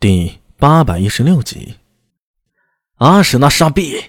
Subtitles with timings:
[0.00, 1.74] 第八百一十六集，
[2.98, 4.00] 阿史那傻逼！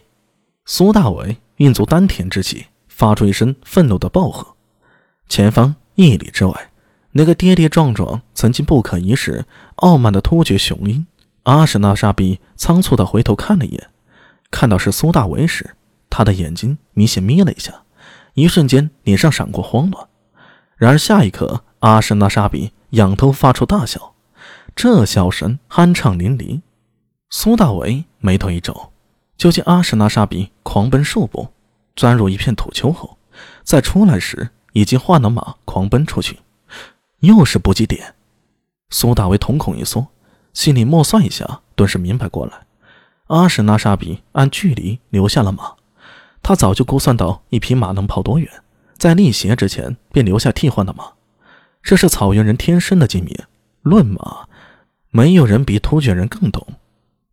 [0.63, 4.55] 苏大伟运足丹田之气，发出一声愤怒的暴喝。
[5.29, 6.69] 前方一里之外，
[7.13, 9.43] 那个跌跌撞撞、曾经不可一世、
[9.77, 11.07] 傲慢的突厥雄鹰
[11.41, 13.89] 阿史那傻逼，仓促的回头看了一眼，
[14.51, 15.75] 看到是苏大伟时，
[16.07, 17.73] 他的眼睛明显眯了一下，
[18.35, 20.07] 一瞬间脸上闪过慌乱。
[20.77, 24.08] 然而下一刻，阿史那傻逼仰头发出大笑。
[24.81, 26.61] 这笑声酣畅淋漓，
[27.29, 28.93] 苏大为眉头一皱，
[29.35, 31.49] 就见阿什纳沙比狂奔数步，
[31.97, 33.17] 钻入一片土丘后，
[33.65, 36.39] 再出来时已经换了马，狂奔出去，
[37.19, 38.15] 又是补给点。
[38.89, 40.07] 苏大为瞳孔一缩，
[40.53, 42.65] 心里默算一下，顿时明白过来：
[43.27, 45.73] 阿什纳沙比按距离留下了马，
[46.41, 48.49] 他早就估算到一匹马能跑多远，
[48.97, 51.03] 在力竭之前便留下替换的马，
[51.83, 53.35] 这是草原人天生的精明。
[53.81, 54.47] 论马。
[55.11, 56.65] 没有人比突厥人更懂，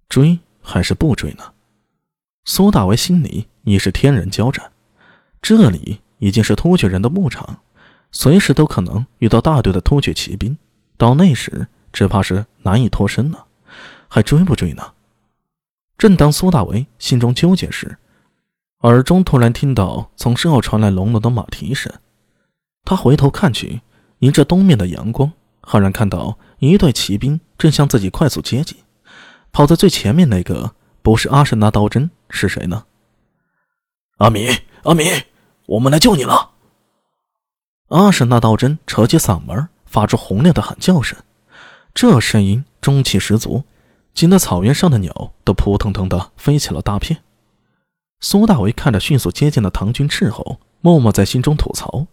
[0.08, 1.52] 追还是不追呢？
[2.44, 4.72] 苏大为心里已是天人交战。
[5.42, 7.60] 这里已经是突厥人的牧场，
[8.10, 10.56] 随时都可能遇到大队的突厥骑兵，
[10.96, 13.46] 到那时只怕是难以脱身了。
[14.08, 14.94] 还追不追呢？
[15.98, 17.98] 正当苏大为心中纠结时，
[18.80, 21.92] 耳中突然听到从身后传来隆隆的马蹄声。
[22.84, 23.82] 他回头看去，
[24.20, 25.32] 迎着东面的阳光。
[25.68, 28.78] 赫然看到一队骑兵正向自己快速接近，
[29.50, 32.84] 跑在最前面那个不是阿什纳刀针是谁呢？
[34.18, 34.46] 阿米，
[34.84, 35.04] 阿米，
[35.66, 36.52] 我们来救你了！
[37.88, 41.18] 阿什纳刀针扯起嗓门，发出洪亮的喊叫声，
[41.92, 43.64] 这声音中气十足，
[44.14, 47.24] 惊得草原上的鸟都扑腾腾的飞起了大片。
[48.20, 52.06] 苏大为看着迅速接近的唐军斥候，默默在心中吐槽：“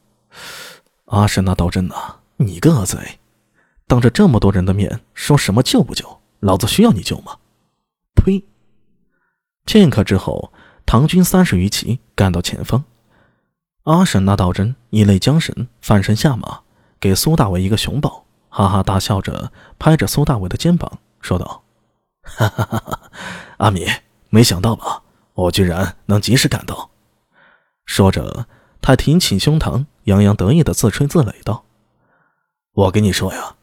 [1.06, 2.98] 阿什纳刀针呐，你个贼！”
[3.94, 6.20] 当着这么多人的面说什么救不救？
[6.40, 7.38] 老子需要你救吗？
[8.16, 8.44] 呸！
[9.66, 10.52] 片刻之后，
[10.84, 12.86] 唐军三十余骑赶到前方。
[13.84, 16.62] 阿婶那道真一泪缰绳，翻身下马，
[17.00, 21.62] 给苏大伟一个熊抱，哈哈大笑着拍着苏大伟的肩膀说道
[22.26, 23.00] ：“哈哈哈哈
[23.58, 23.86] 阿米，
[24.32, 25.04] 没想到吧？
[25.36, 26.90] 我居然能及时赶到。”
[27.86, 28.48] 说着，
[28.82, 31.66] 他挺起胸膛，洋洋得意的自吹自擂道
[32.74, 33.58] ：“我跟你说呀。”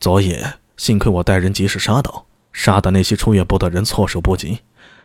[0.00, 4.60] 昨夜幸亏我带人及时杀到，杀的那些出越部的人措手不及，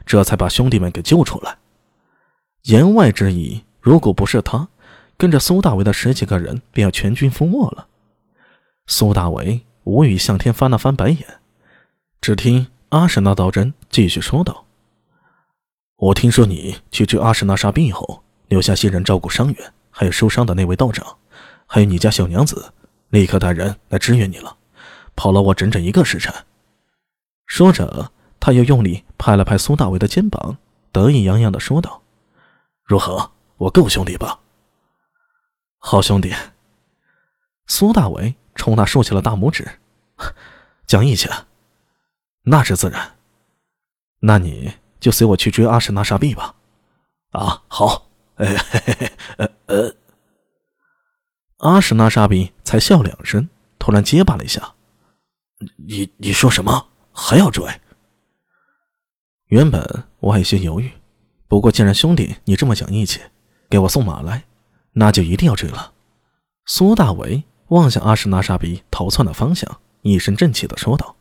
[0.05, 1.57] 这才把兄弟们给救出来。
[2.63, 4.67] 言外之意，如果不是他，
[5.17, 7.87] 跟着苏大为的十几个人便要全军覆没了。
[8.87, 11.25] 苏大为无语向天翻了翻白眼，
[12.19, 14.65] 只听阿什纳道真继续说道
[15.95, 21.17] ：“我听说你去追阿什纳沙病后，留下些人照顾伤员，还有受伤的那位道长，
[21.65, 22.73] 还有你家小娘子，
[23.09, 24.57] 立刻带人来支援你了。”
[25.19, 26.33] 跑了我整整一个时辰。
[27.45, 28.09] 说着，
[28.39, 30.55] 他又用力拍了拍苏大伟的肩膀，
[30.93, 32.01] 得意洋洋地说道
[32.87, 33.29] ：“如何？
[33.57, 34.39] 我够兄弟吧？”
[35.77, 36.33] 好兄弟。
[37.67, 39.67] 苏大伟冲他竖起了大拇指
[40.87, 41.27] ：“讲义气。”
[42.43, 43.17] 那是自然。
[44.21, 46.55] 那你就随我去追阿什纳沙毕吧。
[47.31, 48.07] 啊，好。
[49.35, 49.93] 呃呃。
[51.57, 54.75] 阿什纳沙比才笑两声，突然结巴了一下。
[55.75, 56.87] 你你说什么？
[57.11, 57.65] 还要追？
[59.47, 60.91] 原本我还有些犹豫，
[61.47, 63.19] 不过既然兄弟你这么讲义气，
[63.69, 64.45] 给我送马来，
[64.93, 65.93] 那就一定要追了。
[66.65, 71.15] 苏大为望向阿什纳沙比逃窜的方向，一身正气的说道：“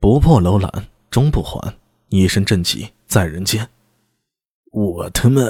[0.00, 3.70] 不破楼兰终不还，一身正气在人间。”
[4.72, 5.40] 我他妈！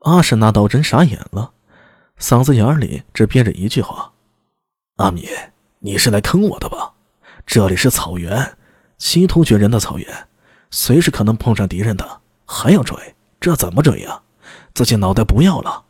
[0.00, 1.54] 阿什纳道真傻眼了，
[2.18, 4.12] 嗓子眼里只憋着一句话
[4.96, 5.26] ：“阿米。”
[5.84, 6.94] 你是来坑我的吧？
[7.44, 8.56] 这里是草原，
[8.96, 10.28] 西突厥人的草原，
[10.70, 12.96] 随时可能碰上敌人的，还要追？
[13.38, 14.22] 这怎么追呀？
[14.72, 15.84] 自己脑袋不要了？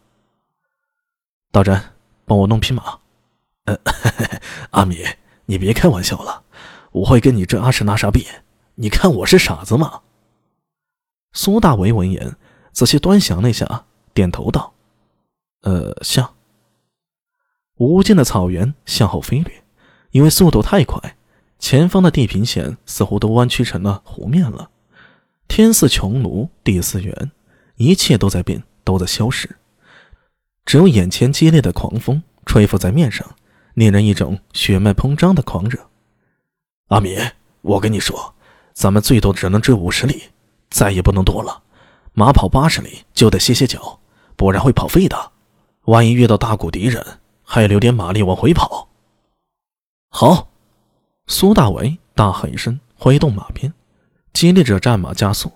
[1.53, 1.81] 道真，
[2.25, 2.99] 帮我弄匹马。
[3.67, 3.79] 呃，
[4.71, 5.07] 阿米，
[5.47, 6.43] 你别开玩笑了，
[6.91, 8.27] 我会跟你这阿什纳沙比？
[8.75, 10.01] 你看我是傻子吗？
[11.35, 12.35] 苏大为闻言，
[12.73, 14.75] 仔细端详了一下，点头道
[15.63, 16.35] ：“呃，像。”
[17.79, 19.64] 无尽的草原向后飞掠。
[20.15, 21.17] 因为速度太快，
[21.59, 24.71] 前方的地平线似乎都弯曲成了湖面了。
[25.49, 27.33] 天似穹庐，地似圆，
[27.75, 29.57] 一切都在变，都在消失。
[30.65, 33.29] 只有眼前激烈的狂风吹拂在面上，
[33.75, 35.81] 令人一种血脉膨胀的狂热。
[36.91, 37.19] 阿米，
[37.63, 38.37] 我跟你说，
[38.73, 40.23] 咱们最多只能追五十里，
[40.71, 41.65] 再也不能多了。
[42.13, 43.99] 马跑八十里就得歇歇脚，
[44.37, 45.33] 不然会跑废的。
[45.87, 47.05] 万一遇到大股敌人，
[47.43, 48.89] 还要留点马力往回跑。
[50.17, 50.49] 好，
[51.27, 53.75] 苏大为大喝一声，挥动马鞭，
[54.33, 55.51] 激励着战马加速。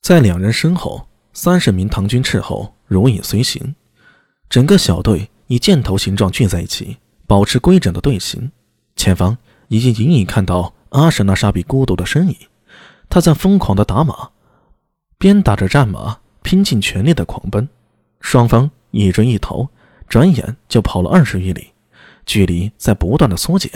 [0.00, 3.74] 在两人身后，三十名唐军斥候如影随形，
[4.48, 8.52] 整个小队以箭头形状聚在一起，保持规整的队形。
[8.94, 9.36] 前方
[9.66, 12.36] 已经隐隐看到阿什纳沙比孤独的身影，
[13.08, 14.30] 他在疯狂的打马，
[15.18, 17.68] 鞭打着战马，拼尽全力的狂奔。
[18.20, 19.68] 双方一追一逃，
[20.06, 21.71] 转眼就跑了二十余里，
[22.24, 23.70] 距离在不断的缩减。